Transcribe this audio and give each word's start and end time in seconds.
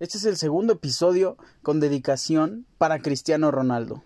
Este 0.00 0.16
es 0.16 0.24
el 0.26 0.36
segundo 0.36 0.74
episodio 0.74 1.36
con 1.60 1.80
dedicación 1.80 2.66
para 2.78 3.00
Cristiano 3.00 3.50
Ronaldo. 3.50 4.04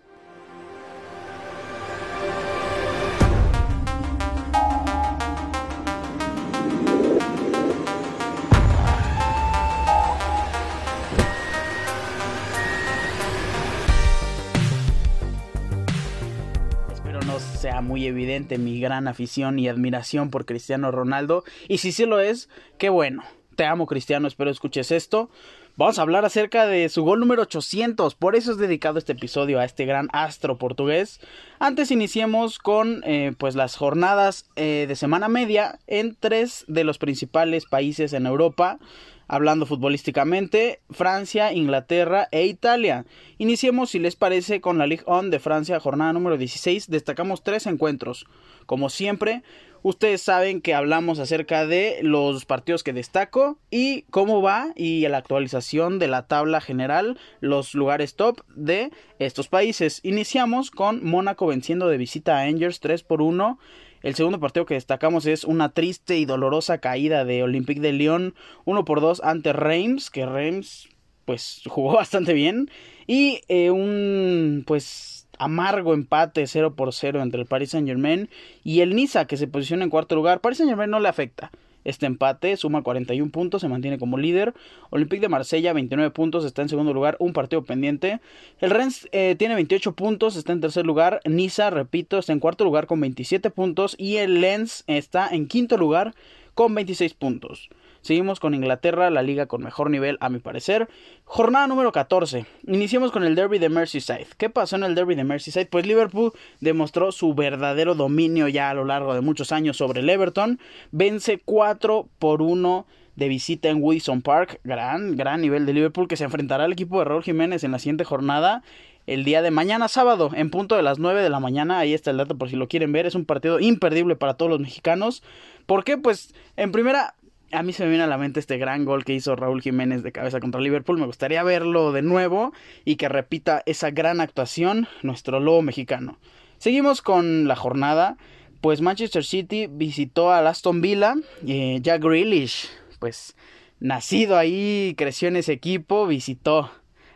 Espero 16.91 17.21
no 17.21 17.39
sea 17.39 17.81
muy 17.81 18.07
evidente 18.07 18.57
mi 18.57 18.79
gran 18.79 19.07
afición 19.07 19.59
y 19.59 19.67
admiración 19.67 20.31
por 20.31 20.47
Cristiano 20.47 20.89
Ronaldo. 20.89 21.43
Y 21.67 21.77
si 21.77 21.91
sí 21.91 22.07
lo 22.07 22.19
es, 22.19 22.49
qué 22.79 22.89
bueno. 22.89 23.21
Te 23.55 23.65
amo 23.65 23.85
Cristiano, 23.85 24.27
espero 24.27 24.49
escuches 24.49 24.91
esto. 24.91 25.29
Vamos 25.75 25.97
a 25.97 26.03
hablar 26.03 26.23
acerca 26.25 26.65
de 26.65 26.87
su 26.89 27.03
gol 27.03 27.19
número 27.19 27.43
800, 27.43 28.15
por 28.15 28.35
eso 28.35 28.51
es 28.51 28.57
dedicado 28.57 28.99
este 28.99 29.13
episodio 29.13 29.59
a 29.59 29.65
este 29.65 29.85
gran 29.85 30.07
astro 30.13 30.57
portugués. 30.57 31.19
Antes 31.59 31.91
iniciemos 31.91 32.59
con 32.59 33.03
eh, 33.05 33.33
pues 33.37 33.55
las 33.55 33.75
jornadas 33.75 34.49
eh, 34.55 34.85
de 34.87 34.95
semana 34.95 35.29
media 35.29 35.79
en 35.87 36.15
tres 36.19 36.63
de 36.67 36.83
los 36.83 36.97
principales 36.97 37.65
países 37.65 38.13
en 38.13 38.27
Europa, 38.27 38.79
hablando 39.27 39.65
futbolísticamente, 39.65 40.79
Francia, 40.91 41.53
Inglaterra 41.53 42.27
e 42.31 42.45
Italia. 42.45 43.05
Iniciemos, 43.37 43.89
si 43.89 43.99
les 43.99 44.15
parece, 44.15 44.61
con 44.61 44.77
la 44.77 44.87
Ligue 44.87 45.03
1 45.07 45.29
de 45.29 45.39
Francia, 45.39 45.79
jornada 45.79 46.13
número 46.13 46.37
16. 46.37 46.89
Destacamos 46.89 47.43
tres 47.43 47.65
encuentros. 47.65 48.25
Como 48.67 48.89
siempre, 48.89 49.43
Ustedes 49.83 50.21
saben 50.21 50.61
que 50.61 50.73
hablamos 50.73 51.19
acerca 51.19 51.67
de 51.67 51.99
los 52.03 52.45
partidos 52.45 52.83
que 52.83 52.93
destaco 52.93 53.57
y 53.69 54.03
cómo 54.03 54.41
va 54.41 54.67
y 54.77 55.05
la 55.09 55.17
actualización 55.17 55.99
de 55.99 56.07
la 56.07 56.25
tabla 56.25 56.61
general, 56.61 57.19
los 57.41 57.75
lugares 57.75 58.15
top 58.15 58.39
de 58.55 58.91
estos 59.19 59.49
países. 59.49 59.99
Iniciamos 60.03 60.71
con 60.71 61.03
Mónaco 61.03 61.47
venciendo 61.47 61.89
de 61.89 61.97
visita 61.97 62.37
a 62.37 62.43
Angers 62.43 62.79
3 62.79 63.03
por 63.03 63.21
1. 63.21 63.59
El 64.03 64.15
segundo 64.15 64.39
partido 64.39 64.65
que 64.65 64.75
destacamos 64.75 65.25
es 65.25 65.43
una 65.43 65.73
triste 65.73 66.17
y 66.17 66.23
dolorosa 66.23 66.77
caída 66.77 67.25
de 67.25 67.43
Olympique 67.43 67.81
de 67.81 67.91
Lyon 67.91 68.35
1 68.63 68.85
por 68.85 69.01
2 69.01 69.21
ante 69.21 69.51
Reims, 69.51 70.09
que 70.09 70.25
Reims 70.25 70.87
pues 71.25 71.61
jugó 71.67 71.93
bastante 71.95 72.31
bien 72.31 72.69
y 73.05 73.41
eh, 73.49 73.69
un 73.69 74.63
pues 74.65 75.22
amargo 75.37 75.93
empate 75.93 76.47
0 76.47 76.75
por 76.75 76.93
0 76.93 77.21
entre 77.21 77.41
el 77.41 77.47
Paris 77.47 77.71
Saint 77.71 77.87
Germain 77.87 78.29
y 78.63 78.81
el 78.81 78.95
Niza 78.95 79.25
que 79.25 79.37
se 79.37 79.47
posiciona 79.47 79.83
en 79.83 79.89
cuarto 79.89 80.15
lugar. 80.15 80.41
Paris 80.41 80.57
Saint 80.59 80.69
Germain 80.69 80.89
no 80.89 80.99
le 80.99 81.09
afecta. 81.09 81.51
Este 81.83 82.05
empate 82.05 82.55
suma 82.57 82.81
41 82.81 83.31
puntos, 83.31 83.61
se 83.61 83.67
mantiene 83.67 83.97
como 83.97 84.17
líder. 84.17 84.53
Olympique 84.89 85.21
de 85.21 85.29
Marsella 85.29 85.73
29 85.73 86.11
puntos, 86.11 86.45
está 86.45 86.61
en 86.61 86.69
segundo 86.69 86.93
lugar, 86.93 87.17
un 87.19 87.33
partido 87.33 87.63
pendiente. 87.63 88.19
El 88.59 88.71
Rennes 88.71 89.09
eh, 89.11 89.35
tiene 89.37 89.55
28 89.55 89.93
puntos, 89.93 90.35
está 90.35 90.53
en 90.53 90.61
tercer 90.61 90.85
lugar. 90.85 91.19
Niza, 91.25 91.69
repito, 91.69 92.19
está 92.19 92.33
en 92.33 92.39
cuarto 92.39 92.63
lugar 92.63 92.87
con 92.87 93.01
27 93.01 93.49
puntos. 93.49 93.95
Y 93.97 94.17
el 94.17 94.41
Lens 94.41 94.83
está 94.87 95.27
en 95.27 95.47
quinto 95.47 95.77
lugar 95.77 96.13
con 96.53 96.73
26 96.73 97.13
puntos. 97.15 97.69
Seguimos 98.03 98.41
con 98.41 98.53
Inglaterra, 98.53 99.09
la 99.09 99.21
liga 99.21 99.45
con 99.45 99.63
mejor 99.63 99.89
nivel 99.89 100.17
a 100.19 100.27
mi 100.27 100.39
parecer. 100.39 100.89
Jornada 101.23 101.67
número 101.67 101.93
14. 101.93 102.45
Iniciamos 102.67 103.13
con 103.13 103.23
el 103.23 103.33
Derby 103.33 103.59
de 103.59 103.69
Merseyside. 103.69 104.27
¿Qué 104.37 104.49
pasó 104.49 104.75
en 104.75 104.83
el 104.83 104.93
Derby 104.93 105.15
de 105.15 105.23
Merseyside? 105.23 105.67
Pues 105.67 105.87
Liverpool 105.87 106.33
demostró 106.59 107.13
su 107.13 107.33
verdadero 107.33 107.95
dominio 107.95 108.49
ya 108.49 108.69
a 108.69 108.73
lo 108.73 108.83
largo 108.83 109.13
de 109.13 109.21
muchos 109.21 109.53
años 109.53 109.77
sobre 109.77 110.01
el 110.01 110.09
Everton. 110.09 110.59
Vence 110.91 111.41
4 111.45 112.09
por 112.19 112.41
1 112.41 112.85
de 113.15 113.27
visita 113.29 113.69
en 113.69 113.81
Wilson 113.81 114.21
Park. 114.21 114.59
Gran, 114.65 115.15
gran 115.15 115.39
nivel 115.39 115.65
de 115.65 115.71
Liverpool 115.71 116.09
que 116.09 116.17
se 116.17 116.25
enfrentará 116.25 116.65
al 116.65 116.73
equipo 116.73 116.99
de 116.99 117.05
Raúl 117.05 117.23
Jiménez 117.23 117.63
en 117.63 117.71
la 117.71 117.79
siguiente 117.79 118.03
jornada 118.03 118.63
el 119.07 119.23
día 119.23 119.41
de 119.41 119.51
mañana 119.51 119.87
sábado 119.87 120.29
en 120.33 120.49
punto 120.49 120.75
de 120.75 120.83
las 120.83 120.99
9 120.99 121.21
de 121.21 121.29
la 121.29 121.39
mañana. 121.39 121.79
Ahí 121.79 121.93
está 121.93 122.11
el 122.11 122.17
dato 122.17 122.37
por 122.37 122.49
si 122.49 122.57
lo 122.57 122.67
quieren 122.67 122.91
ver. 122.91 123.05
Es 123.05 123.15
un 123.15 123.23
partido 123.23 123.61
imperdible 123.61 124.17
para 124.17 124.33
todos 124.33 124.51
los 124.51 124.59
mexicanos. 124.59 125.23
¿Por 125.65 125.85
qué? 125.85 125.97
Pues 125.97 126.33
en 126.57 126.73
primera 126.73 127.15
a 127.53 127.63
mí 127.63 127.71
se 127.71 127.83
me 127.83 127.89
viene 127.89 128.03
a 128.03 128.07
la 128.07 128.17
mente 128.17 128.39
este 128.39 128.57
gran 128.57 128.83
gol 128.83 129.05
que 129.05 129.13
hizo 129.13 129.35
Raúl 129.35 129.61
Jiménez 129.61 130.03
de 130.03 130.11
cabeza 130.11 130.39
contra 130.39 130.59
Liverpool. 130.59 130.99
Me 130.99 131.05
gustaría 131.05 131.43
verlo 131.43 131.91
de 131.91 132.01
nuevo 132.01 132.51
y 132.83 132.95
que 132.95 133.09
repita 133.09 133.61
esa 133.65 133.91
gran 133.91 134.21
actuación 134.21 134.87
nuestro 135.03 135.39
lobo 135.39 135.61
mexicano. 135.61 136.17
Seguimos 136.57 137.01
con 137.01 137.47
la 137.47 137.55
jornada. 137.55 138.17
Pues 138.61 138.81
Manchester 138.81 139.23
City 139.23 139.67
visitó 139.69 140.31
a 140.31 140.47
Aston 140.47 140.81
Villa. 140.81 141.15
Eh, 141.45 141.79
Jack 141.81 142.01
Grealish, 142.01 142.69
pues 142.99 143.35
nacido 143.79 144.37
ahí, 144.37 144.95
creció 144.97 145.27
en 145.27 145.35
ese 145.35 145.51
equipo, 145.51 146.07
visitó 146.07 146.71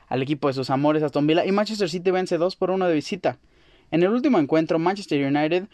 al 0.09 0.21
equipo 0.21 0.49
de 0.49 0.53
sus 0.53 0.69
amores 0.69 1.03
Aston 1.03 1.25
Villa. 1.25 1.45
Y 1.45 1.51
Manchester 1.51 1.89
City 1.89 2.11
vence 2.11 2.37
2 2.37 2.55
por 2.57 2.69
1 2.69 2.87
de 2.87 2.93
visita. 2.93 3.39
En 3.89 4.03
el 4.03 4.09
último 4.09 4.37
encuentro, 4.37 4.77
Manchester 4.77 5.25
United 5.25 5.67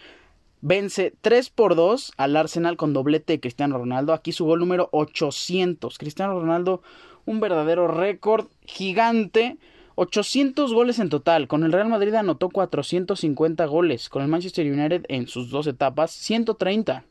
vence 0.64 1.14
3 1.20 1.50
por 1.50 1.76
2 1.76 2.14
al 2.16 2.38
Arsenal 2.38 2.78
con 2.78 2.94
doblete 2.94 3.34
de 3.34 3.40
Cristiano 3.42 3.78
Ronaldo. 3.78 4.14
Aquí 4.14 4.32
su 4.32 4.46
gol 4.46 4.62
número 4.62 4.88
800. 4.94 5.98
Cristiano 5.98 6.40
Ronaldo, 6.40 6.82
un 7.26 7.42
verdadero 7.42 7.88
récord 7.88 8.48
gigante. 8.62 9.58
800 9.96 10.74
goles 10.74 11.00
en 11.00 11.10
total. 11.10 11.48
Con 11.48 11.64
el 11.64 11.74
Real 11.74 11.90
Madrid 11.90 12.14
anotó 12.16 12.50
450 12.50 13.66
goles. 13.66 14.08
Con 14.08 14.24
el 14.24 14.30
Manchester 14.30 14.66
United 14.66 15.04
en 15.10 15.28
sus 15.28 15.50
dos 15.50 15.68
etapas 15.68 16.12
130. 16.12 17.04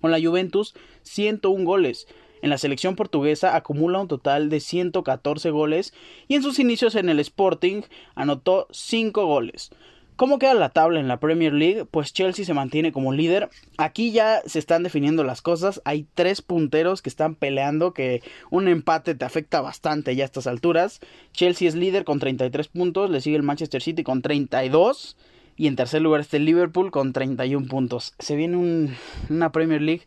Con 0.00 0.12
la 0.12 0.20
Juventus 0.20 0.74
101 1.02 1.64
goles. 1.64 2.06
En 2.40 2.50
la 2.50 2.58
selección 2.58 2.94
portuguesa 2.94 3.56
acumula 3.56 3.98
un 3.98 4.06
total 4.06 4.48
de 4.48 4.60
114 4.60 5.50
goles 5.50 5.92
y 6.28 6.36
en 6.36 6.42
sus 6.42 6.60
inicios 6.60 6.94
en 6.94 7.08
el 7.08 7.18
Sporting 7.18 7.82
anotó 8.14 8.68
5 8.70 9.26
goles. 9.26 9.72
¿Cómo 10.16 10.38
queda 10.38 10.54
la 10.54 10.70
tabla 10.70 10.98
en 10.98 11.08
la 11.08 11.20
Premier 11.20 11.52
League? 11.52 11.84
Pues 11.84 12.14
Chelsea 12.14 12.46
se 12.46 12.54
mantiene 12.54 12.90
como 12.90 13.12
líder. 13.12 13.50
Aquí 13.76 14.12
ya 14.12 14.40
se 14.46 14.58
están 14.58 14.82
definiendo 14.82 15.24
las 15.24 15.42
cosas. 15.42 15.82
Hay 15.84 16.06
tres 16.14 16.40
punteros 16.40 17.02
que 17.02 17.10
están 17.10 17.34
peleando, 17.34 17.92
que 17.92 18.22
un 18.50 18.66
empate 18.66 19.14
te 19.14 19.26
afecta 19.26 19.60
bastante 19.60 20.16
ya 20.16 20.24
a 20.24 20.26
estas 20.26 20.46
alturas. 20.46 21.00
Chelsea 21.34 21.68
es 21.68 21.74
líder 21.74 22.04
con 22.04 22.18
33 22.18 22.68
puntos, 22.68 23.10
le 23.10 23.20
sigue 23.20 23.36
el 23.36 23.42
Manchester 23.42 23.82
City 23.82 24.04
con 24.04 24.22
32 24.22 25.18
y 25.54 25.66
en 25.66 25.76
tercer 25.76 26.00
lugar 26.00 26.22
está 26.22 26.38
el 26.38 26.46
Liverpool 26.46 26.90
con 26.90 27.12
31 27.12 27.68
puntos. 27.68 28.14
Se 28.18 28.36
viene 28.36 28.96
una 29.28 29.52
Premier 29.52 29.82
League 29.82 30.06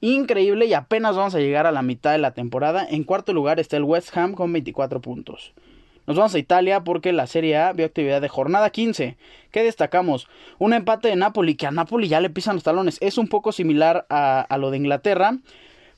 increíble 0.00 0.64
y 0.64 0.72
apenas 0.72 1.14
vamos 1.14 1.34
a 1.34 1.40
llegar 1.40 1.66
a 1.66 1.72
la 1.72 1.82
mitad 1.82 2.12
de 2.12 2.18
la 2.18 2.32
temporada. 2.32 2.86
En 2.88 3.04
cuarto 3.04 3.34
lugar 3.34 3.60
está 3.60 3.76
el 3.76 3.84
West 3.84 4.16
Ham 4.16 4.32
con 4.32 4.50
24 4.50 5.02
puntos. 5.02 5.52
Nos 6.06 6.16
vamos 6.16 6.34
a 6.34 6.38
Italia 6.38 6.82
porque 6.82 7.12
la 7.12 7.28
Serie 7.28 7.56
A 7.56 7.72
vio 7.72 7.86
actividad 7.86 8.20
de 8.20 8.28
jornada 8.28 8.70
15. 8.70 9.16
¿Qué 9.52 9.62
destacamos? 9.62 10.26
Un 10.58 10.72
empate 10.72 11.08
de 11.08 11.16
Napoli, 11.16 11.54
que 11.54 11.66
a 11.66 11.70
Napoli 11.70 12.08
ya 12.08 12.20
le 12.20 12.28
pisan 12.28 12.56
los 12.56 12.64
talones. 12.64 12.98
Es 13.00 13.18
un 13.18 13.28
poco 13.28 13.52
similar 13.52 14.06
a, 14.10 14.56
lo 14.58 14.72
de 14.72 14.78
Inglaterra. 14.78 15.38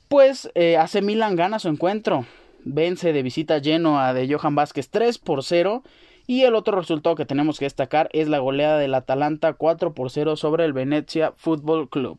Pues 0.09 0.50
eh, 0.54 0.76
hace 0.76 1.00
Milan 1.00 1.37
gana 1.37 1.59
su 1.59 1.69
encuentro. 1.69 2.26
Vence 2.65 3.15
de 3.15 3.22
visita 3.22 3.59
lleno 3.59 3.98
a 3.98 4.12
de 4.12 4.32
Johan 4.32 4.54
Vázquez 4.54 4.91
3 4.91 5.16
por 5.19 5.42
0. 5.42 5.82
Y 6.26 6.42
el 6.42 6.54
otro 6.54 6.78
resultado 6.78 7.16
que 7.16 7.25
tenemos 7.25 7.59
que 7.59 7.65
destacar 7.65 8.10
es 8.12 8.28
la 8.28 8.38
goleada 8.38 8.78
del 8.78 8.94
Atalanta 8.94 9.54
4 9.54 9.94
por 9.94 10.10
0 10.10 10.36
sobre 10.36 10.66
el 10.66 10.75
Venezia 10.75 11.32
Football 11.32 11.88
Club. 11.88 12.19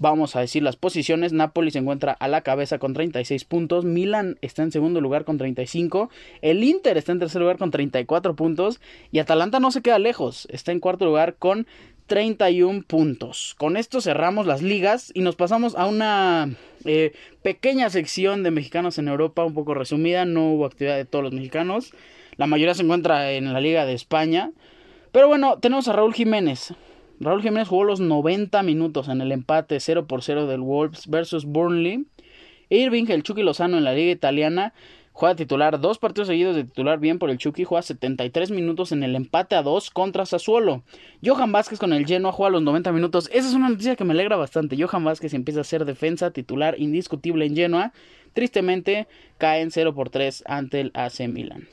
Vamos 0.00 0.36
a 0.36 0.40
decir 0.40 0.62
las 0.62 0.76
posiciones. 0.76 1.32
Napoli 1.32 1.72
se 1.72 1.78
encuentra 1.78 2.12
a 2.12 2.28
la 2.28 2.42
cabeza 2.42 2.78
con 2.78 2.94
36 2.94 3.44
puntos. 3.44 3.84
Milan 3.84 4.38
está 4.42 4.62
en 4.62 4.70
segundo 4.70 5.00
lugar 5.00 5.24
con 5.24 5.38
35. 5.38 6.08
El 6.40 6.62
Inter 6.62 6.96
está 6.96 7.12
en 7.12 7.18
tercer 7.18 7.40
lugar 7.40 7.58
con 7.58 7.72
34 7.72 8.36
puntos. 8.36 8.80
Y 9.10 9.18
Atalanta 9.18 9.58
no 9.58 9.72
se 9.72 9.82
queda 9.82 9.98
lejos. 9.98 10.46
Está 10.50 10.70
en 10.70 10.78
cuarto 10.78 11.04
lugar 11.04 11.34
con 11.34 11.66
31 12.06 12.84
puntos. 12.86 13.56
Con 13.58 13.76
esto 13.76 14.00
cerramos 14.00 14.46
las 14.46 14.62
ligas 14.62 15.10
y 15.14 15.20
nos 15.20 15.34
pasamos 15.34 15.74
a 15.74 15.86
una 15.86 16.50
eh, 16.84 17.12
pequeña 17.42 17.90
sección 17.90 18.44
de 18.44 18.52
mexicanos 18.52 18.98
en 18.98 19.08
Europa, 19.08 19.44
un 19.44 19.54
poco 19.54 19.74
resumida. 19.74 20.24
No 20.24 20.52
hubo 20.52 20.66
actividad 20.66 20.96
de 20.96 21.06
todos 21.06 21.24
los 21.24 21.32
mexicanos. 21.32 21.92
La 22.36 22.46
mayoría 22.46 22.74
se 22.74 22.82
encuentra 22.82 23.32
en 23.32 23.52
la 23.52 23.60
Liga 23.60 23.84
de 23.84 23.94
España. 23.94 24.52
Pero 25.10 25.26
bueno, 25.26 25.58
tenemos 25.58 25.88
a 25.88 25.92
Raúl 25.92 26.14
Jiménez. 26.14 26.72
Raúl 27.20 27.42
Jiménez 27.42 27.68
jugó 27.68 27.84
los 27.84 28.00
90 28.00 28.62
minutos 28.62 29.08
en 29.08 29.20
el 29.20 29.32
empate 29.32 29.80
0 29.80 30.06
por 30.06 30.22
0 30.22 30.46
del 30.46 30.60
Wolves 30.60 31.08
versus 31.08 31.44
Burnley. 31.44 32.06
Irving, 32.70 33.06
el 33.08 33.22
Chucky 33.22 33.42
Lozano 33.42 33.76
en 33.78 33.84
la 33.84 33.92
liga 33.92 34.12
italiana, 34.12 34.74
juega 35.12 35.34
titular 35.34 35.80
dos 35.80 35.98
partidos 35.98 36.28
seguidos 36.28 36.54
de 36.54 36.64
titular 36.64 37.00
bien 37.00 37.18
por 37.18 37.30
el 37.30 37.38
Chucky, 37.38 37.64
juega 37.64 37.82
73 37.82 38.50
minutos 38.50 38.92
en 38.92 39.02
el 39.02 39.16
empate 39.16 39.56
a 39.56 39.62
2 39.62 39.90
contra 39.90 40.26
Sassuolo. 40.26 40.82
Johan 41.24 41.50
Vázquez 41.50 41.78
con 41.78 41.92
el 41.92 42.06
Genoa 42.06 42.30
juega 42.30 42.50
los 42.50 42.62
90 42.62 42.92
minutos. 42.92 43.28
Esa 43.32 43.48
es 43.48 43.54
una 43.54 43.70
noticia 43.70 43.96
que 43.96 44.04
me 44.04 44.12
alegra 44.12 44.36
bastante. 44.36 44.76
Johan 44.80 45.02
Vázquez 45.02 45.34
empieza 45.34 45.62
a 45.62 45.64
ser 45.64 45.86
defensa 45.86 46.30
titular 46.30 46.78
indiscutible 46.78 47.46
en 47.46 47.56
Genoa. 47.56 47.92
Tristemente 48.32 49.08
cae 49.38 49.62
en 49.62 49.70
0 49.70 49.94
por 49.94 50.10
3 50.10 50.44
ante 50.46 50.80
el 50.80 50.92
AC 50.94 51.26
Milan. 51.26 51.66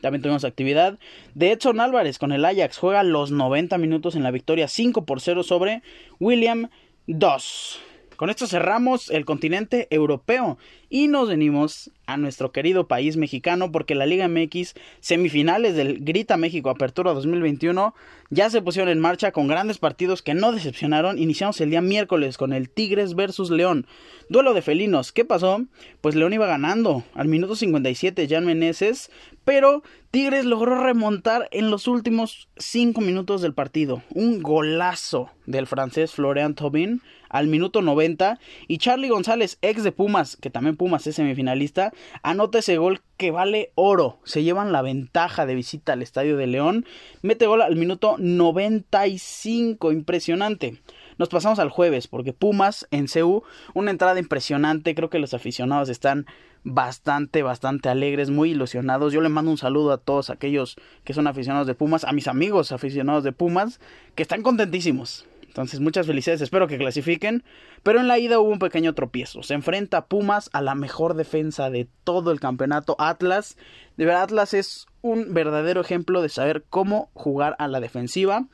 También 0.00 0.22
tuvimos 0.22 0.44
actividad 0.44 0.98
de 1.34 1.52
Edson 1.52 1.80
Álvarez 1.80 2.18
con 2.18 2.32
el 2.32 2.44
Ajax. 2.44 2.78
Juega 2.78 3.02
los 3.02 3.30
90 3.30 3.78
minutos 3.78 4.16
en 4.16 4.22
la 4.22 4.30
victoria 4.30 4.68
5 4.68 5.04
por 5.04 5.20
0 5.20 5.42
sobre 5.42 5.82
William 6.18 6.70
2. 7.06 7.89
Con 8.20 8.28
esto 8.28 8.46
cerramos 8.46 9.08
el 9.08 9.24
continente 9.24 9.88
europeo 9.88 10.58
Y 10.90 11.08
nos 11.08 11.30
venimos 11.30 11.90
a 12.04 12.18
nuestro 12.18 12.52
querido 12.52 12.86
país 12.86 13.16
mexicano 13.16 13.72
porque 13.72 13.94
la 13.94 14.04
Liga 14.04 14.28
MX 14.28 14.74
semifinales 15.00 15.74
del 15.74 16.04
Grita 16.04 16.36
México 16.36 16.68
Apertura 16.68 17.14
2021 17.14 17.94
ya 18.28 18.50
se 18.50 18.60
pusieron 18.60 18.90
en 18.90 19.00
marcha 19.00 19.32
con 19.32 19.48
grandes 19.48 19.78
partidos 19.78 20.20
que 20.20 20.34
no 20.34 20.52
decepcionaron. 20.52 21.18
Iniciamos 21.18 21.62
el 21.62 21.70
día 21.70 21.80
miércoles 21.80 22.36
con 22.36 22.52
el 22.52 22.68
Tigres 22.68 23.14
versus 23.14 23.50
León. 23.50 23.86
Duelo 24.28 24.52
de 24.52 24.60
felinos. 24.60 25.12
¿Qué 25.12 25.24
pasó? 25.24 25.64
Pues 26.02 26.14
León 26.14 26.34
iba 26.34 26.46
ganando 26.46 27.04
al 27.14 27.26
minuto 27.26 27.56
57 27.56 28.28
Jan 28.28 28.44
Meneses, 28.44 29.10
pero 29.44 29.82
Tigres 30.10 30.44
logró 30.44 30.82
remontar 30.82 31.48
en 31.52 31.70
los 31.70 31.88
últimos 31.88 32.48
5 32.58 33.00
minutos 33.00 33.40
del 33.40 33.54
partido. 33.54 34.02
Un 34.10 34.42
golazo 34.42 35.30
del 35.46 35.66
francés 35.66 36.12
Florian 36.12 36.54
Tobin 36.54 37.00
al 37.30 37.46
minuto 37.46 37.80
90 37.80 38.38
y 38.68 38.78
Charlie 38.78 39.08
González, 39.08 39.58
ex 39.62 39.82
de 39.82 39.92
Pumas, 39.92 40.36
que 40.36 40.50
también 40.50 40.76
Pumas 40.76 41.06
es 41.06 41.16
semifinalista, 41.16 41.92
anota 42.22 42.58
ese 42.58 42.76
gol 42.76 43.00
que 43.16 43.30
vale 43.30 43.72
oro. 43.74 44.18
Se 44.24 44.42
llevan 44.42 44.72
la 44.72 44.82
ventaja 44.82 45.46
de 45.46 45.54
visita 45.54 45.94
al 45.94 46.02
Estadio 46.02 46.36
de 46.36 46.46
León. 46.46 46.84
Mete 47.22 47.46
gol 47.46 47.62
al 47.62 47.76
minuto 47.76 48.16
95, 48.18 49.92
impresionante. 49.92 50.82
Nos 51.18 51.28
pasamos 51.28 51.58
al 51.58 51.68
jueves 51.68 52.08
porque 52.08 52.32
Pumas 52.32 52.86
en 52.90 53.06
CU, 53.06 53.42
una 53.74 53.90
entrada 53.90 54.18
impresionante, 54.18 54.94
creo 54.94 55.10
que 55.10 55.18
los 55.18 55.34
aficionados 55.34 55.88
están 55.90 56.26
bastante, 56.64 57.42
bastante 57.42 57.88
alegres, 57.88 58.30
muy 58.30 58.52
ilusionados. 58.52 59.12
Yo 59.12 59.20
le 59.20 59.28
mando 59.28 59.50
un 59.50 59.58
saludo 59.58 59.92
a 59.92 59.98
todos 59.98 60.30
aquellos 60.30 60.76
que 61.04 61.12
son 61.12 61.26
aficionados 61.26 61.66
de 61.66 61.74
Pumas, 61.74 62.04
a 62.04 62.12
mis 62.12 62.28
amigos 62.28 62.72
aficionados 62.72 63.24
de 63.24 63.32
Pumas, 63.32 63.80
que 64.14 64.22
están 64.22 64.42
contentísimos. 64.42 65.26
Entonces, 65.50 65.80
muchas 65.80 66.06
felicidades, 66.06 66.42
espero 66.42 66.68
que 66.68 66.78
clasifiquen. 66.78 67.42
Pero 67.82 67.98
en 67.98 68.06
la 68.06 68.20
ida 68.20 68.38
hubo 68.38 68.50
un 68.50 68.60
pequeño 68.60 68.94
tropiezo. 68.94 69.42
Se 69.42 69.54
enfrenta 69.54 70.06
Pumas 70.06 70.48
a 70.52 70.62
la 70.62 70.76
mejor 70.76 71.14
defensa 71.14 71.70
de 71.70 71.88
todo 72.04 72.30
el 72.30 72.38
campeonato, 72.38 72.94
Atlas. 73.00 73.56
De 73.96 74.04
verdad, 74.04 74.22
Atlas 74.22 74.54
es 74.54 74.86
un 75.02 75.34
verdadero 75.34 75.80
ejemplo 75.80 76.22
de 76.22 76.28
saber 76.28 76.64
cómo 76.70 77.10
jugar 77.14 77.56
a 77.58 77.66
la 77.66 77.80
defensiva. 77.80 78.46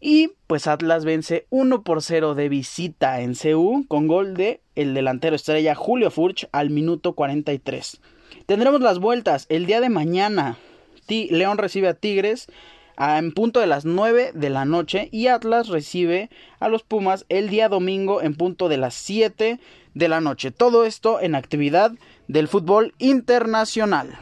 Y 0.00 0.30
pues 0.46 0.68
Atlas 0.68 1.04
vence 1.04 1.46
1 1.50 1.82
por 1.82 2.02
0 2.02 2.36
de 2.36 2.48
visita 2.48 3.20
en 3.20 3.34
CU 3.34 3.84
con 3.88 4.06
gol 4.06 4.34
de 4.34 4.60
el 4.76 4.94
delantero 4.94 5.34
estrella 5.34 5.74
Julio 5.74 6.12
Furch 6.12 6.48
al 6.52 6.70
minuto 6.70 7.14
43. 7.14 8.00
Tendremos 8.46 8.80
las 8.80 9.00
vueltas 9.00 9.46
el 9.48 9.66
día 9.66 9.80
de 9.80 9.88
mañana. 9.88 10.56
León 11.08 11.58
recibe 11.58 11.88
a 11.88 11.94
Tigres 11.94 12.46
en 12.98 13.32
punto 13.32 13.60
de 13.60 13.66
las 13.66 13.84
9 13.84 14.32
de 14.34 14.50
la 14.50 14.64
noche 14.64 15.08
y 15.12 15.26
Atlas 15.28 15.68
recibe 15.68 16.30
a 16.60 16.68
los 16.68 16.82
Pumas 16.82 17.24
el 17.28 17.48
día 17.48 17.68
domingo 17.68 18.22
en 18.22 18.34
punto 18.34 18.68
de 18.68 18.76
las 18.76 18.94
7 18.94 19.58
de 19.94 20.08
la 20.08 20.20
noche. 20.20 20.50
Todo 20.50 20.84
esto 20.84 21.20
en 21.20 21.34
actividad 21.34 21.92
del 22.28 22.48
fútbol 22.48 22.94
internacional. 22.98 24.18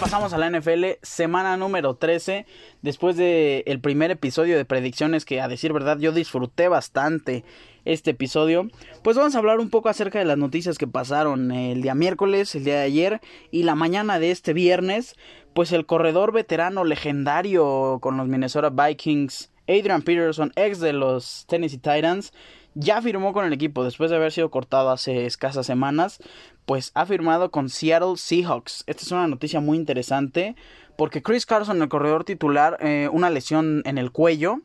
Pasamos 0.00 0.32
a 0.32 0.38
la 0.38 0.50
NFL, 0.50 0.84
semana 1.02 1.56
número 1.56 1.96
13, 1.96 2.46
después 2.82 3.16
del 3.16 3.62
el 3.66 3.80
primer 3.80 4.10
episodio 4.10 4.56
de 4.56 4.64
predicciones 4.64 5.24
que 5.24 5.40
a 5.40 5.48
decir 5.48 5.72
verdad 5.72 5.98
yo 5.98 6.12
disfruté 6.12 6.68
bastante 6.68 7.44
este 7.84 8.10
episodio, 8.10 8.68
pues 9.02 9.16
vamos 9.16 9.34
a 9.34 9.38
hablar 9.38 9.60
un 9.60 9.70
poco 9.70 9.88
acerca 9.88 10.18
de 10.18 10.24
las 10.24 10.38
noticias 10.38 10.78
que 10.78 10.86
pasaron 10.86 11.52
el 11.52 11.82
día 11.82 11.94
miércoles, 11.94 12.54
el 12.54 12.64
día 12.64 12.76
de 12.76 12.84
ayer 12.84 13.20
y 13.50 13.62
la 13.62 13.74
mañana 13.74 14.18
de 14.18 14.30
este 14.30 14.52
viernes, 14.52 15.16
pues 15.54 15.72
el 15.72 15.86
corredor 15.86 16.32
veterano 16.32 16.84
legendario 16.84 17.98
con 18.00 18.16
los 18.16 18.28
Minnesota 18.28 18.70
Vikings, 18.70 19.50
Adrian 19.66 20.02
Peterson, 20.02 20.52
ex 20.56 20.80
de 20.80 20.92
los 20.92 21.44
Tennessee 21.46 21.78
Titans, 21.78 22.32
ya 22.74 23.00
firmó 23.00 23.32
con 23.32 23.44
el 23.44 23.52
equipo 23.52 23.84
después 23.84 24.10
de 24.10 24.16
haber 24.16 24.32
sido 24.32 24.50
cortado 24.50 24.90
hace 24.90 25.26
escasas 25.26 25.66
semanas, 25.66 26.18
pues 26.66 26.90
ha 26.94 27.06
firmado 27.06 27.50
con 27.50 27.68
Seattle 27.68 28.16
Seahawks. 28.16 28.84
Esta 28.86 29.02
es 29.02 29.12
una 29.12 29.28
noticia 29.28 29.60
muy 29.60 29.76
interesante 29.76 30.56
porque 30.96 31.22
Chris 31.22 31.46
Carson, 31.46 31.80
el 31.82 31.88
corredor 31.88 32.24
titular, 32.24 32.78
eh, 32.80 33.08
una 33.12 33.30
lesión 33.30 33.82
en 33.84 33.98
el 33.98 34.10
cuello, 34.10 34.60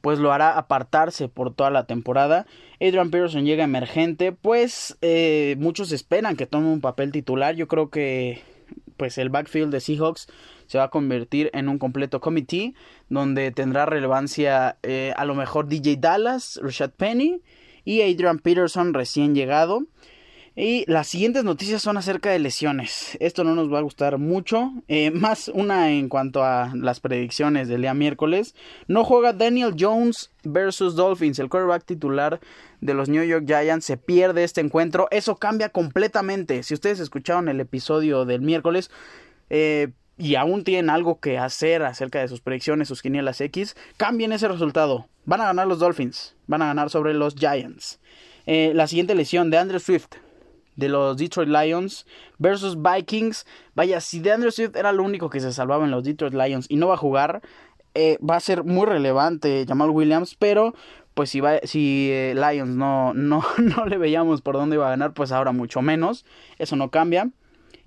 pues 0.00 0.18
lo 0.18 0.32
hará 0.32 0.56
apartarse 0.56 1.28
por 1.28 1.54
toda 1.54 1.70
la 1.70 1.86
temporada. 1.86 2.46
Adrian 2.80 3.10
Peterson 3.10 3.44
llega 3.44 3.64
emergente, 3.64 4.32
pues 4.32 4.96
eh, 5.02 5.56
muchos 5.58 5.92
esperan 5.92 6.36
que 6.36 6.46
tome 6.46 6.68
un 6.68 6.80
papel 6.80 7.12
titular. 7.12 7.54
Yo 7.54 7.68
creo 7.68 7.90
que 7.90 8.42
pues 8.96 9.18
el 9.18 9.30
backfield 9.30 9.72
de 9.72 9.80
Seahawks 9.80 10.28
se 10.70 10.78
va 10.78 10.84
a 10.84 10.90
convertir 10.90 11.50
en 11.52 11.68
un 11.68 11.80
completo 11.80 12.20
committee 12.20 12.76
donde 13.08 13.50
tendrá 13.50 13.86
relevancia 13.86 14.76
eh, 14.84 15.12
a 15.16 15.24
lo 15.24 15.34
mejor 15.34 15.66
DJ 15.66 15.96
Dallas, 15.96 16.60
Rashad 16.62 16.90
Penny 16.90 17.42
y 17.84 18.02
Adrian 18.02 18.38
Peterson 18.38 18.94
recién 18.94 19.34
llegado. 19.34 19.82
Y 20.54 20.84
las 20.86 21.08
siguientes 21.08 21.42
noticias 21.42 21.82
son 21.82 21.96
acerca 21.96 22.30
de 22.30 22.38
lesiones. 22.38 23.16
Esto 23.18 23.42
no 23.42 23.56
nos 23.56 23.72
va 23.72 23.78
a 23.78 23.82
gustar 23.82 24.18
mucho. 24.18 24.70
Eh, 24.86 25.10
más 25.14 25.48
una 25.48 25.90
en 25.90 26.08
cuanto 26.08 26.44
a 26.44 26.70
las 26.76 27.00
predicciones 27.00 27.66
del 27.66 27.80
día 27.82 27.94
miércoles. 27.94 28.54
No 28.86 29.02
juega 29.02 29.32
Daniel 29.32 29.74
Jones 29.76 30.30
versus 30.44 30.94
Dolphins. 30.94 31.40
El 31.40 31.48
quarterback 31.48 31.84
titular 31.84 32.38
de 32.80 32.94
los 32.94 33.08
New 33.08 33.24
York 33.24 33.44
Giants 33.44 33.86
se 33.86 33.96
pierde 33.96 34.44
este 34.44 34.60
encuentro. 34.60 35.08
Eso 35.10 35.34
cambia 35.34 35.70
completamente. 35.70 36.62
Si 36.62 36.74
ustedes 36.74 37.00
escucharon 37.00 37.48
el 37.48 37.58
episodio 37.58 38.24
del 38.24 38.40
miércoles. 38.40 38.88
Eh, 39.52 39.88
y 40.20 40.34
aún 40.34 40.64
tienen 40.64 40.90
algo 40.90 41.18
que 41.18 41.38
hacer 41.38 41.82
acerca 41.82 42.20
de 42.20 42.28
sus 42.28 42.42
predicciones, 42.42 42.88
sus 42.88 43.00
quinielas 43.00 43.40
X, 43.40 43.74
cambien 43.96 44.32
ese 44.32 44.48
resultado. 44.48 45.08
Van 45.24 45.40
a 45.40 45.46
ganar 45.46 45.66
los 45.66 45.78
Dolphins, 45.78 46.36
van 46.46 46.60
a 46.60 46.66
ganar 46.66 46.90
sobre 46.90 47.14
los 47.14 47.34
Giants. 47.34 48.00
Eh, 48.44 48.72
la 48.74 48.86
siguiente 48.86 49.14
lesión 49.14 49.50
de 49.50 49.56
Andrew 49.56 49.80
Swift 49.80 50.08
de 50.76 50.90
los 50.90 51.16
Detroit 51.16 51.48
Lions 51.48 52.06
versus 52.38 52.76
Vikings. 52.80 53.46
Vaya, 53.74 54.00
si 54.02 54.20
de 54.20 54.32
Andrew 54.32 54.50
Swift 54.50 54.76
era 54.76 54.92
lo 54.92 55.04
único 55.04 55.30
que 55.30 55.40
se 55.40 55.54
salvaba 55.54 55.86
en 55.86 55.90
los 55.90 56.04
Detroit 56.04 56.34
Lions 56.34 56.66
y 56.68 56.76
no 56.76 56.88
va 56.88 56.94
a 56.94 56.98
jugar, 56.98 57.40
eh, 57.94 58.18
va 58.18 58.36
a 58.36 58.40
ser 58.40 58.62
muy 58.62 58.84
relevante 58.84 59.64
Jamal 59.66 59.88
Williams, 59.88 60.36
pero 60.38 60.74
pues 61.14 61.30
si, 61.30 61.40
va, 61.40 61.60
si 61.64 62.10
eh, 62.12 62.34
Lions 62.34 62.76
no, 62.76 63.14
no, 63.14 63.42
no 63.56 63.86
le 63.86 63.96
veíamos 63.96 64.42
por 64.42 64.56
dónde 64.56 64.76
iba 64.76 64.86
a 64.86 64.90
ganar, 64.90 65.14
pues 65.14 65.32
ahora 65.32 65.52
mucho 65.52 65.80
menos. 65.80 66.26
Eso 66.58 66.76
no 66.76 66.90
cambia. 66.90 67.30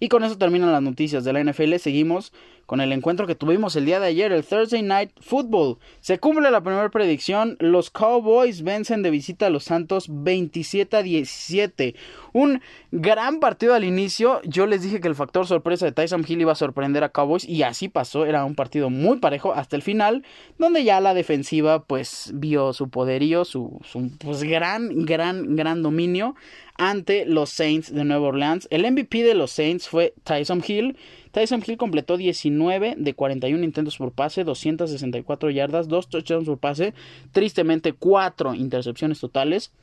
Y 0.03 0.09
con 0.09 0.21
eso 0.25 0.37
terminan 0.37 0.73
las 0.73 0.81
noticias 0.81 1.23
de 1.23 1.31
la 1.31 1.41
NFL. 1.41 1.75
Seguimos 1.77 2.33
con 2.73 2.81
el 2.81 2.91
encuentro 2.91 3.27
que 3.27 3.35
tuvimos 3.35 3.75
el 3.75 3.85
día 3.85 3.99
de 3.99 4.07
ayer, 4.07 4.31
el 4.31 4.43
Thursday 4.43 4.81
Night 4.81 5.11
Football. 5.21 5.77
Se 5.99 6.17
cumple 6.17 6.49
la 6.49 6.61
primera 6.61 6.89
predicción. 6.89 7.55
Los 7.59 7.91
Cowboys 7.91 8.63
vencen 8.63 9.03
de 9.03 9.11
visita 9.11 9.45
a 9.45 9.51
los 9.51 9.65
Santos 9.65 10.07
27 10.09 10.97
a 10.97 11.03
17. 11.03 11.93
Un 12.31 12.63
gran 12.91 13.39
partido 13.39 13.75
al 13.75 13.83
inicio. 13.83 14.41
Yo 14.43 14.65
les 14.65 14.81
dije 14.81 14.99
que 14.99 15.07
el 15.07 15.13
factor 15.13 15.45
sorpresa 15.45 15.85
de 15.85 15.91
Tyson 15.91 16.25
Hill 16.27 16.41
iba 16.41 16.53
a 16.53 16.55
sorprender 16.55 17.03
a 17.03 17.09
Cowboys 17.09 17.47
y 17.47 17.61
así 17.61 17.89
pasó. 17.89 18.25
Era 18.25 18.43
un 18.43 18.55
partido 18.55 18.89
muy 18.89 19.19
parejo 19.19 19.53
hasta 19.53 19.75
el 19.75 19.83
final, 19.83 20.25
donde 20.57 20.83
ya 20.83 20.99
la 20.99 21.13
defensiva 21.13 21.83
pues 21.83 22.31
vio 22.33 22.73
su 22.73 22.89
poderío, 22.89 23.45
su, 23.45 23.79
pues, 24.17 24.41
gran, 24.41 25.05
gran, 25.05 25.55
gran 25.55 25.83
dominio 25.83 26.33
ante 26.77 27.25
los 27.25 27.51
Saints 27.51 27.93
de 27.93 28.03
Nueva 28.03 28.29
Orleans. 28.29 28.67
El 28.71 28.91
MVP 28.91 29.21
de 29.21 29.35
los 29.35 29.51
Saints 29.51 29.87
fue 29.87 30.15
Tyson 30.23 30.63
Hill. 30.67 30.97
Tyson 31.33 31.63
Hill 31.65 31.77
completó 31.77 32.15
19 32.15 32.93
de 32.95 33.13
41 33.15 33.63
intentos 33.63 33.97
por 33.97 34.11
pase, 34.11 34.43
264 34.43 35.49
yardas, 35.49 35.87
2 35.87 36.07
touchdowns 36.07 36.45
por 36.45 36.59
pase, 36.59 36.93
tristemente 37.31 37.93
4 37.93 38.53
intercepciones 38.53 39.19
totales. 39.19 39.73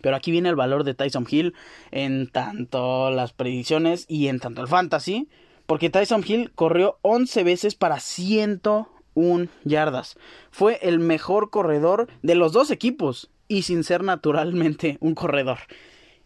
Pero 0.00 0.16
aquí 0.16 0.30
viene 0.30 0.48
el 0.48 0.56
valor 0.56 0.84
de 0.84 0.94
Tyson 0.94 1.26
Hill 1.28 1.52
en 1.90 2.28
tanto 2.28 3.10
las 3.10 3.34
predicciones 3.34 4.06
y 4.08 4.28
en 4.28 4.40
tanto 4.40 4.62
el 4.62 4.68
fantasy. 4.68 5.28
Porque 5.66 5.90
Tyson 5.90 6.24
Hill 6.26 6.52
corrió 6.54 6.96
11 7.02 7.44
veces 7.44 7.74
para 7.74 8.00
101 8.00 9.48
yardas. 9.64 10.16
Fue 10.50 10.78
el 10.80 11.00
mejor 11.00 11.50
corredor 11.50 12.08
de 12.22 12.34
los 12.34 12.52
dos 12.52 12.70
equipos 12.70 13.30
y 13.46 13.62
sin 13.62 13.84
ser 13.84 14.02
naturalmente 14.02 14.96
un 15.00 15.14
corredor. 15.14 15.58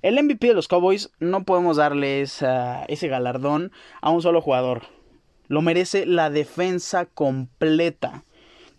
El 0.02 0.20
MVP 0.20 0.48
de 0.48 0.54
los 0.54 0.66
Cowboys 0.66 1.10
no 1.20 1.44
podemos 1.44 1.76
darle 1.76 2.22
ese 2.22 3.08
galardón 3.08 3.70
a 4.00 4.10
un 4.10 4.20
solo 4.20 4.40
jugador. 4.40 4.82
Lo 5.46 5.62
merece 5.62 6.06
la 6.06 6.28
defensa 6.28 7.06
completa. 7.06 8.24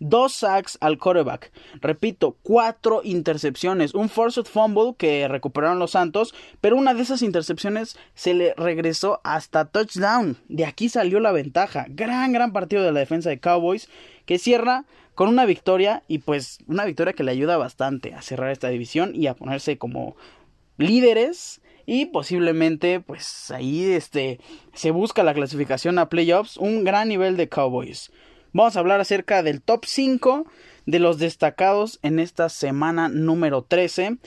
Dos 0.00 0.34
sacks 0.34 0.76
al 0.82 0.98
quarterback. 0.98 1.50
Repito, 1.80 2.36
cuatro 2.42 3.00
intercepciones. 3.04 3.94
Un 3.94 4.10
forced 4.10 4.44
fumble 4.44 4.96
que 4.98 5.26
recuperaron 5.26 5.78
los 5.78 5.92
Santos. 5.92 6.34
Pero 6.60 6.76
una 6.76 6.92
de 6.92 7.00
esas 7.00 7.22
intercepciones 7.22 7.96
se 8.14 8.34
le 8.34 8.52
regresó 8.54 9.22
hasta 9.24 9.64
touchdown. 9.64 10.36
De 10.48 10.66
aquí 10.66 10.90
salió 10.90 11.20
la 11.20 11.32
ventaja. 11.32 11.86
Gran, 11.88 12.32
gran 12.32 12.52
partido 12.52 12.82
de 12.82 12.92
la 12.92 13.00
defensa 13.00 13.30
de 13.30 13.40
Cowboys. 13.40 13.88
Que 14.26 14.38
cierra 14.38 14.84
con 15.14 15.28
una 15.28 15.46
victoria. 15.46 16.02
Y 16.06 16.18
pues 16.18 16.58
una 16.66 16.84
victoria 16.84 17.14
que 17.14 17.24
le 17.24 17.30
ayuda 17.30 17.56
bastante 17.56 18.12
a 18.12 18.20
cerrar 18.20 18.50
esta 18.50 18.68
división 18.68 19.14
y 19.14 19.28
a 19.28 19.34
ponerse 19.34 19.78
como 19.78 20.16
líderes 20.76 21.60
y 21.86 22.06
posiblemente 22.06 23.00
pues 23.00 23.50
ahí 23.50 23.84
este 23.84 24.40
se 24.72 24.90
busca 24.90 25.22
la 25.22 25.34
clasificación 25.34 25.98
a 25.98 26.08
playoffs, 26.08 26.56
un 26.56 26.84
gran 26.84 27.08
nivel 27.08 27.36
de 27.36 27.48
Cowboys. 27.48 28.10
Vamos 28.52 28.76
a 28.76 28.80
hablar 28.80 29.00
acerca 29.00 29.42
del 29.42 29.62
top 29.62 29.84
5 29.84 30.46
de 30.86 30.98
los 30.98 31.18
destacados 31.18 31.98
en 32.02 32.18
esta 32.18 32.48
semana 32.48 33.08
número 33.08 33.62
13. 33.62 34.18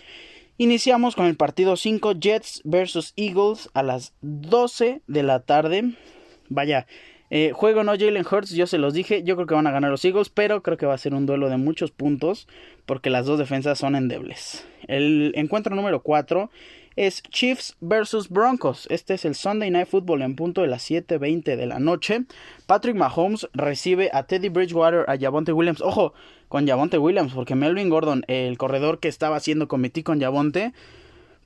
Iniciamos 0.57 1.15
con 1.15 1.27
el 1.27 1.37
partido 1.37 1.77
5 1.77 2.13
Jets 2.19 2.61
versus 2.65 3.13
Eagles 3.15 3.69
a 3.73 3.83
las 3.83 4.13
12 4.21 5.01
de 5.07 5.23
la 5.23 5.41
tarde. 5.41 5.95
Vaya, 6.49 6.87
eh, 7.29 7.51
juego 7.53 7.83
no 7.83 7.91
Jalen 7.91 8.25
Hurts, 8.29 8.51
yo 8.51 8.67
se 8.67 8.77
los 8.77 8.93
dije, 8.93 9.23
yo 9.23 9.35
creo 9.35 9.47
que 9.47 9.55
van 9.55 9.67
a 9.67 9.71
ganar 9.71 9.91
los 9.91 10.05
Eagles, 10.05 10.29
pero 10.29 10.63
creo 10.63 10.77
que 10.77 10.85
va 10.85 10.93
a 10.93 10.97
ser 10.97 11.13
un 11.13 11.25
duelo 11.25 11.49
de 11.49 11.57
muchos 11.57 11.91
puntos 11.91 12.47
porque 12.85 13.09
las 13.09 13.25
dos 13.25 13.37
defensas 13.37 13.79
son 13.79 13.95
endebles. 13.95 14.65
El 14.87 15.33
encuentro 15.35 15.75
número 15.75 16.01
4 16.01 16.49
es 16.97 17.21
Chiefs 17.23 17.75
versus 17.79 18.29
Broncos. 18.29 18.87
Este 18.89 19.13
es 19.13 19.23
el 19.23 19.35
Sunday 19.35 19.69
Night 19.69 19.87
Football 19.87 20.23
en 20.23 20.35
punto 20.35 20.61
de 20.61 20.67
las 20.67 20.89
7:20 20.89 21.55
de 21.55 21.65
la 21.67 21.79
noche. 21.79 22.23
Patrick 22.65 22.95
Mahomes 22.95 23.47
recibe 23.53 24.09
a 24.13 24.23
Teddy 24.23 24.49
Bridgewater, 24.49 25.05
a 25.07 25.17
Javonte 25.17 25.53
Williams. 25.53 25.81
Ojo, 25.81 26.13
con 26.49 26.67
Javonte 26.67 26.97
Williams, 26.97 27.33
porque 27.33 27.55
Melvin 27.55 27.89
Gordon, 27.89 28.23
el 28.27 28.57
corredor 28.57 28.99
que 28.99 29.09
estaba 29.09 29.35
haciendo 29.35 29.67
cometí 29.67 30.01
con 30.01 30.19
Javonte, 30.19 30.73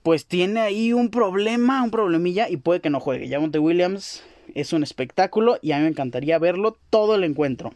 pues 0.03 0.25
tiene 0.25 0.61
ahí 0.61 0.93
un 0.93 1.09
problema, 1.09 1.83
un 1.83 1.91
problemilla 1.91 2.49
y 2.49 2.57
puede 2.57 2.79
que 2.79 2.89
no 2.89 2.99
juegue. 2.99 3.27
Javonte 3.29 3.59
Williams 3.59 4.23
es 4.55 4.73
un 4.73 4.83
espectáculo 4.83 5.57
y 5.61 5.71
a 5.71 5.77
mí 5.77 5.83
me 5.83 5.89
encantaría 5.89 6.39
verlo 6.39 6.77
todo 6.89 7.15
el 7.15 7.23
encuentro. 7.23 7.73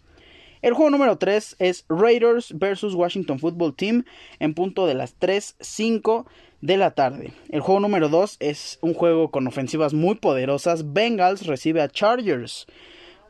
El 0.61 0.73
juego 0.73 0.89
número 0.89 1.17
3 1.17 1.57
es 1.59 1.85
Raiders 1.89 2.57
versus 2.57 2.95
Washington 2.95 3.37
Football 3.37 3.75
Team 3.75 4.03
en 4.39 4.55
punto 4.55 4.87
de 4.87 4.95
las 4.95 5.19
3.05 5.19 6.25
de 6.61 6.77
la 6.77 6.91
tarde. 6.91 7.33
El 7.49 7.61
juego 7.61 7.79
número 7.79 8.09
2 8.09 8.37
es 8.39 8.79
un 8.81 8.95
juego 8.95 9.29
con 9.29 9.45
ofensivas 9.45 9.93
muy 9.93 10.15
poderosas. 10.15 10.93
Bengals 10.93 11.45
recibe 11.45 11.81
a 11.81 11.89
Chargers. 11.89 12.65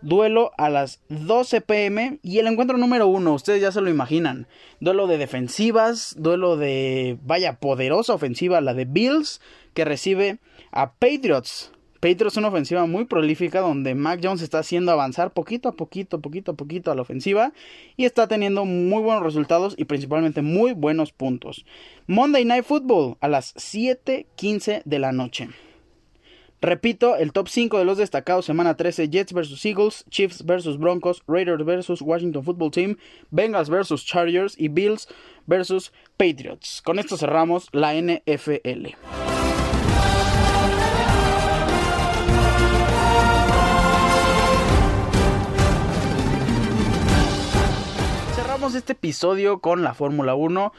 Duelo 0.02 0.52
a 0.58 0.70
las 0.70 1.02
12 1.10 1.62
pm 1.62 2.20
y 2.22 2.40
el 2.40 2.48
encuentro 2.48 2.78
número 2.78 3.08
1, 3.08 3.34
ustedes 3.34 3.62
ya 3.62 3.72
se 3.72 3.82
lo 3.82 3.90
imaginan. 3.90 4.48
Duelo 4.80 5.08
de 5.08 5.18
defensivas, 5.18 6.16
duelo 6.18 6.58
de 6.58 7.18
vaya 7.24 7.60
poderosa 7.60 8.14
ofensiva, 8.14 8.62
la 8.62 8.74
de 8.74 8.86
Bills, 8.86 9.42
que 9.74 9.84
recibe 9.84 10.38
a 10.72 10.94
Patriots. 10.94 11.72
Patriots 12.06 12.38
una 12.38 12.50
ofensiva 12.50 12.86
muy 12.86 13.06
prolífica 13.06 13.62
donde 13.62 13.96
Mac 13.96 14.20
Jones 14.22 14.44
está 14.44 14.60
haciendo 14.60 14.92
avanzar 14.92 15.34
poquito 15.34 15.70
a 15.70 15.72
poquito, 15.72 16.22
poquito 16.22 16.52
a 16.52 16.54
poquito 16.54 16.92
a 16.92 16.96
la 16.96 17.02
ofensiva 17.02 17.52
y 17.98 18.06
está 18.06 18.28
teniendo 18.28 18.64
muy 18.64 19.02
buenos 19.02 19.24
resultados 19.24 19.74
y 19.76 19.86
principalmente 19.86 20.44
muy 20.44 20.74
buenos 20.74 21.12
puntos. 21.12 21.66
Monday 22.06 22.46
Night 22.46 22.64
Football 22.64 23.18
a 23.22 23.28
las 23.28 23.56
7:15 23.56 24.84
de 24.86 25.00
la 25.00 25.14
noche. 25.14 25.50
Repito, 26.62 27.16
el 27.16 27.32
top 27.32 27.48
5 27.48 27.80
de 27.80 27.86
los 27.86 27.98
destacados 27.98 28.46
semana 28.46 28.78
13, 28.78 29.10
Jets 29.10 29.34
vs 29.34 29.66
Eagles, 29.66 30.06
Chiefs 30.12 30.46
vs 30.46 30.78
Broncos, 30.78 31.24
Raiders 31.28 31.66
vs 31.66 32.04
Washington 32.04 32.44
Football 32.44 32.70
Team, 32.70 32.98
Bengals 33.32 33.72
vs 33.72 34.06
Chargers 34.06 34.54
y 34.60 34.68
Bills 34.68 35.08
vs 35.48 35.92
Patriots. 36.18 36.84
Con 36.84 37.00
esto 37.00 37.18
cerramos 37.18 37.68
la 37.72 37.96
NFL. 37.96 38.94
Este 48.86 48.94
episodio 48.94 49.62
con 49.62 49.82
la 49.82 49.96
Fórmula 49.96 50.36
1. 50.36 50.72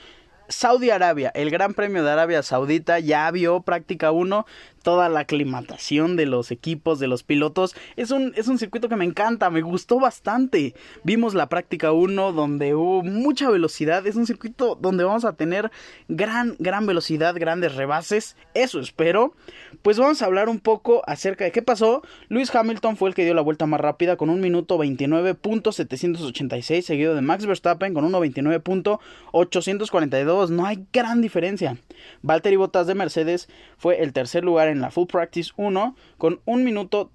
Saudi 0.48 0.90
Arabia, 0.90 1.32
el 1.34 1.50
Gran 1.50 1.74
Premio 1.74 2.04
de 2.04 2.10
Arabia 2.12 2.44
Saudita 2.44 3.00
ya 3.00 3.28
vio 3.32 3.62
práctica 3.62 4.12
1 4.12 4.46
toda 4.86 5.08
la 5.08 5.18
aclimatación 5.18 6.14
de 6.14 6.26
los 6.26 6.52
equipos, 6.52 7.00
de 7.00 7.08
los 7.08 7.24
pilotos. 7.24 7.74
Es 7.96 8.12
un, 8.12 8.32
es 8.36 8.46
un 8.46 8.56
circuito 8.56 8.88
que 8.88 8.94
me 8.94 9.04
encanta, 9.04 9.50
me 9.50 9.60
gustó 9.60 9.98
bastante. 9.98 10.76
Vimos 11.02 11.34
la 11.34 11.48
práctica 11.48 11.90
1 11.90 12.30
donde 12.30 12.76
hubo 12.76 13.02
mucha 13.02 13.50
velocidad. 13.50 14.06
Es 14.06 14.14
un 14.14 14.28
circuito 14.28 14.78
donde 14.80 15.02
vamos 15.02 15.24
a 15.24 15.32
tener 15.32 15.72
gran, 16.06 16.54
gran 16.60 16.86
velocidad, 16.86 17.34
grandes 17.34 17.74
rebases. 17.74 18.36
Eso 18.54 18.78
espero. 18.78 19.34
Pues 19.82 19.98
vamos 19.98 20.22
a 20.22 20.26
hablar 20.26 20.48
un 20.48 20.60
poco 20.60 21.02
acerca 21.06 21.44
de 21.44 21.50
qué 21.52 21.62
pasó. 21.62 22.02
Lewis 22.28 22.52
Hamilton 22.54 22.96
fue 22.96 23.08
el 23.08 23.14
que 23.14 23.24
dio 23.24 23.34
la 23.34 23.42
vuelta 23.42 23.66
más 23.66 23.80
rápida 23.80 24.16
con 24.16 24.30
un 24.30 24.40
minuto 24.40 24.78
29.786, 24.78 26.82
seguido 26.82 27.14
de 27.14 27.20
Max 27.20 27.46
Verstappen 27.46 27.94
con 27.94 28.10
1.29.842. 28.10 30.48
No 30.50 30.66
hay 30.66 30.86
gran 30.92 31.20
diferencia. 31.20 31.78
Valtteri 32.22 32.56
Bottas 32.56 32.86
de 32.86 32.94
Mercedes 32.94 33.48
fue 33.76 34.02
el 34.02 34.12
tercer 34.12 34.44
lugar 34.44 34.68
en 34.68 34.80
la 34.80 34.90
Full 34.90 35.06
Practice 35.06 35.52
1 35.56 35.96
con 36.18 36.40
1 36.44 36.64
minuto 36.64 37.10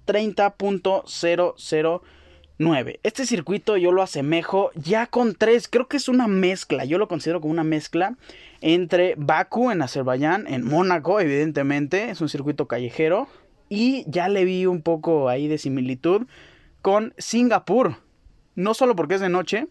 30.009. 2.62 3.00
Este 3.02 3.26
circuito 3.26 3.76
yo 3.76 3.92
lo 3.92 4.02
asemejo 4.02 4.70
ya 4.74 5.06
con 5.06 5.34
3, 5.34 5.68
creo 5.68 5.88
que 5.88 5.96
es 5.96 6.08
una 6.08 6.28
mezcla, 6.28 6.84
yo 6.84 6.98
lo 6.98 7.08
considero 7.08 7.40
como 7.40 7.52
una 7.52 7.64
mezcla 7.64 8.16
entre 8.60 9.14
Baku 9.16 9.70
en 9.70 9.82
Azerbaiyán, 9.82 10.46
en 10.46 10.64
Mónaco 10.64 11.20
evidentemente, 11.20 12.10
es 12.10 12.20
un 12.20 12.28
circuito 12.28 12.66
callejero, 12.66 13.28
y 13.68 14.04
ya 14.06 14.28
le 14.28 14.44
vi 14.44 14.66
un 14.66 14.82
poco 14.82 15.28
ahí 15.28 15.48
de 15.48 15.58
similitud 15.58 16.26
con 16.82 17.14
Singapur. 17.16 17.96
No 18.54 18.74
solo 18.74 18.94
porque 18.94 19.14
es 19.14 19.22
de 19.22 19.30
noche, 19.30 19.66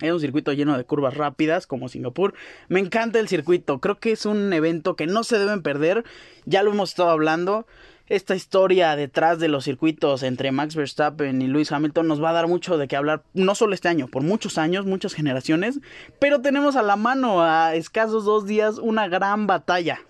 es 0.00 0.12
un 0.12 0.20
circuito 0.20 0.52
lleno 0.52 0.76
de 0.76 0.84
curvas 0.84 1.16
rápidas 1.16 1.66
como 1.66 1.88
Singapur. 1.88 2.34
Me 2.68 2.80
encanta 2.80 3.20
el 3.20 3.28
circuito. 3.28 3.80
Creo 3.80 4.00
que 4.00 4.12
es 4.12 4.26
un 4.26 4.52
evento 4.52 4.96
que 4.96 5.06
no 5.06 5.22
se 5.24 5.38
deben 5.38 5.62
perder. 5.62 6.04
Ya 6.46 6.62
lo 6.62 6.72
hemos 6.72 6.90
estado 6.90 7.10
hablando. 7.10 7.66
Esta 8.10 8.34
historia 8.34 8.96
detrás 8.96 9.38
de 9.38 9.46
los 9.46 9.62
circuitos 9.62 10.24
entre 10.24 10.50
Max 10.50 10.74
Verstappen 10.74 11.40
y 11.40 11.46
Lewis 11.46 11.70
Hamilton 11.70 12.08
nos 12.08 12.20
va 12.20 12.30
a 12.30 12.32
dar 12.32 12.48
mucho 12.48 12.76
de 12.76 12.88
qué 12.88 12.96
hablar, 12.96 13.22
no 13.34 13.54
solo 13.54 13.72
este 13.72 13.86
año, 13.86 14.08
por 14.08 14.24
muchos 14.24 14.58
años, 14.58 14.84
muchas 14.84 15.14
generaciones, 15.14 15.78
pero 16.18 16.40
tenemos 16.40 16.74
a 16.74 16.82
la 16.82 16.96
mano 16.96 17.40
a 17.40 17.76
escasos 17.76 18.24
dos 18.24 18.48
días 18.48 18.78
una 18.78 19.06
gran 19.06 19.46
batalla. 19.46 20.00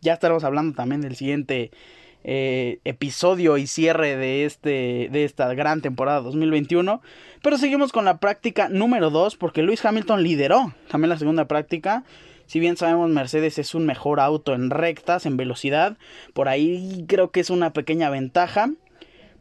Ya 0.00 0.14
estaremos 0.14 0.44
hablando 0.44 0.74
también 0.74 1.02
del 1.02 1.14
siguiente 1.14 1.72
eh, 2.24 2.78
episodio 2.84 3.58
y 3.58 3.66
cierre 3.66 4.16
de, 4.16 4.46
este, 4.46 5.10
de 5.12 5.24
esta 5.24 5.52
gran 5.52 5.82
temporada 5.82 6.22
2021. 6.22 7.02
Pero 7.42 7.58
seguimos 7.58 7.92
con 7.92 8.06
la 8.06 8.16
práctica 8.16 8.70
número 8.70 9.10
2 9.10 9.36
porque 9.36 9.62
Lewis 9.62 9.84
Hamilton 9.84 10.22
lideró 10.22 10.72
también 10.88 11.10
la 11.10 11.18
segunda 11.18 11.44
práctica. 11.44 12.02
Si 12.46 12.60
bien 12.60 12.76
sabemos 12.76 13.10
Mercedes 13.10 13.58
es 13.58 13.74
un 13.74 13.86
mejor 13.86 14.20
auto 14.20 14.54
en 14.54 14.70
rectas, 14.70 15.26
en 15.26 15.36
velocidad, 15.36 15.96
por 16.32 16.48
ahí 16.48 17.04
creo 17.08 17.30
que 17.30 17.40
es 17.40 17.50
una 17.50 17.72
pequeña 17.72 18.10
ventaja 18.10 18.70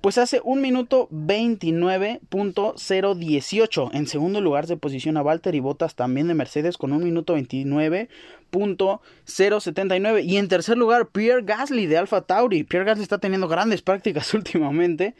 pues 0.05 0.19
hace 0.19 0.39
un 0.43 0.61
minuto 0.61 1.09
29.018. 1.09 3.89
En 3.93 4.05
segundo 4.05 4.39
lugar 4.39 4.67
se 4.67 4.77
posiciona 4.77 5.23
Walter 5.23 5.55
y 5.55 5.61
Bottas 5.61 5.95
también 5.95 6.27
de 6.27 6.35
Mercedes 6.35 6.77
con 6.77 6.91
un 6.91 7.03
minuto 7.03 7.35
29.079. 7.35 10.23
Y 10.23 10.37
en 10.37 10.47
tercer 10.47 10.77
lugar 10.77 11.07
Pierre 11.07 11.41
Gasly 11.41 11.87
de 11.87 11.97
Alfa 11.97 12.21
Tauri. 12.21 12.63
Pierre 12.63 12.85
Gasly 12.85 13.01
está 13.01 13.17
teniendo 13.17 13.47
grandes 13.47 13.81
prácticas 13.87 14.31
últimamente. 14.35 15.15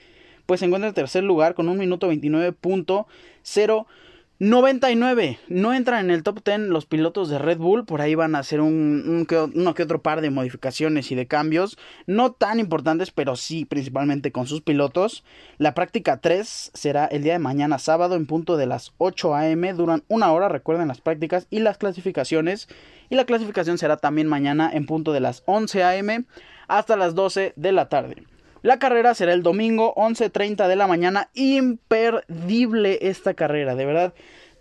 Pues 0.46 0.60
se 0.60 0.68
encuentra 0.68 0.90
en 0.90 0.94
tercer 0.94 1.24
lugar 1.24 1.56
con 1.56 1.68
un 1.68 1.80
minuto 1.80 2.12
29.0 2.12 3.86
99. 4.40 5.40
No 5.48 5.74
entran 5.74 6.06
en 6.06 6.12
el 6.12 6.22
top 6.22 6.44
10 6.44 6.68
los 6.68 6.86
pilotos 6.86 7.30
de 7.30 7.40
Red 7.40 7.58
Bull. 7.58 7.86
Por 7.86 8.02
ahí 8.02 8.16
van 8.16 8.36
a 8.36 8.40
hacer 8.40 8.60
un, 8.60 9.26
uno 9.54 9.74
que 9.74 9.84
otro 9.84 10.02
par 10.02 10.20
de 10.20 10.30
modificaciones 10.30 11.10
y 11.12 11.16
de 11.16 11.26
cambios. 11.26 11.78
No 12.06 12.34
tan 12.34 12.60
importantes, 12.60 13.12
pero 13.12 13.38
sí 13.38 13.64
principalmente 13.64 14.34
con 14.34 14.46
sus 14.46 14.62
pilotos. 14.62 15.24
La 15.58 15.74
práctica 15.74 16.18
3 16.18 16.72
será 16.74 17.06
el 17.06 17.24
día 17.24 17.32
de 17.32 17.40
mañana 17.40 17.80
sábado 17.80 18.16
en 18.16 18.26
punto 18.26 18.58
de 18.58 18.66
las 18.66 18.92
8 18.98 19.36
a.m. 19.36 19.74
Duran 19.74 20.04
una 20.10 20.34
hora, 20.34 20.50
recuerden 20.50 20.90
las 20.90 21.00
prácticas 21.00 21.48
y 21.50 21.60
las 21.60 21.78
clasificaciones. 21.78 22.68
Y 23.10 23.16
la 23.16 23.24
clasificación 23.24 23.78
será 23.78 23.96
también 23.96 24.28
mañana 24.28 24.70
en 24.74 24.86
punto 24.86 25.14
de 25.14 25.22
las 25.22 25.44
11 25.46 25.82
a.m. 25.84 26.26
hasta 26.68 26.98
las 26.98 27.16
12 27.16 27.54
de 27.56 27.72
la 27.72 27.88
tarde. 27.88 28.26
La 28.66 28.80
carrera 28.80 29.14
será 29.14 29.34
el 29.34 29.44
domingo 29.44 29.94
11.30 29.94 30.68
de 30.68 30.76
la 30.76 30.88
mañana. 30.88 31.30
Imperdible 31.36 32.98
esta 33.02 33.36
carrera, 33.36 33.76
de 33.76 33.86
verdad. 33.86 34.16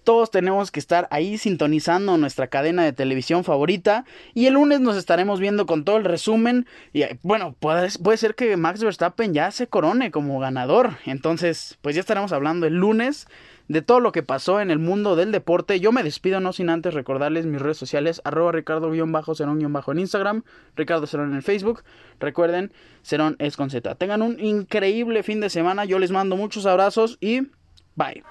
Todos 0.05 0.31
tenemos 0.31 0.71
que 0.71 0.81
estar 0.81 1.09
ahí 1.11 1.39
sintonizando 1.39 2.17
nuestra 2.19 2.47
cadena 2.47 2.85
de 2.85 2.93
televisión 2.93 3.43
favorita. 3.43 4.05
Y 4.35 4.47
el 4.47 4.55
lunes 4.55 4.81
nos 4.81 4.97
estaremos 4.97 5.41
viendo 5.41 5.67
con 5.67 5.85
todo 5.85 5.97
el 5.97 6.05
resumen. 6.05 6.67
Y 6.93 7.05
bueno, 7.23 7.55
puede, 7.59 7.89
puede 8.03 8.19
ser 8.19 8.35
que 8.35 8.57
Max 8.57 8.85
Verstappen 8.85 9.35
ya 9.35 9.51
se 9.51 9.67
corone 9.67 10.11
como 10.11 10.39
ganador. 10.39 10.99
Entonces, 11.07 11.79
pues 11.83 11.95
ya 11.95 12.01
estaremos 12.01 12.33
hablando 12.33 12.67
el 12.67 12.75
lunes 12.75 13.27
de 13.69 13.81
todo 13.81 13.99
lo 14.01 14.13
que 14.13 14.23
pasó 14.23 14.61
en 14.61 14.71
el 14.71 14.79
mundo 14.79 15.17
del 15.17 15.33
deporte. 15.33 15.81
Yo 15.81 15.91
me 15.91 16.03
despido 16.03 16.39
no 16.39 16.53
sin 16.53 16.69
antes 16.69 16.93
recordarles 16.93 17.47
mis 17.47 17.63
redes 17.63 17.79
sociales, 17.79 18.21
arroba 18.25 18.53
ricardo-cerón- 18.53 19.91
en 19.93 19.99
Instagram, 19.99 20.43
Ricardo 20.77 21.07
Cerón 21.07 21.31
en 21.31 21.37
el 21.37 21.43
Facebook. 21.43 21.83
Recuerden, 22.21 22.73
Cerón 23.03 23.37
es 23.39 23.57
con 23.57 23.71
Z. 23.71 23.95
Tengan 23.95 24.21
un 24.21 24.39
increíble 24.39 25.23
fin 25.23 25.41
de 25.41 25.49
semana, 25.49 25.87
yo 25.87 25.99
les 25.99 26.11
mando 26.11 26.37
muchos 26.37 26.67
abrazos 26.67 27.17
y 27.23 27.41
bye. 27.97 28.23